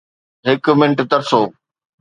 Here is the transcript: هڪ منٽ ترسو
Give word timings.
هڪ 0.47 0.65
منٽ 0.79 0.97
ترسو 1.11 1.41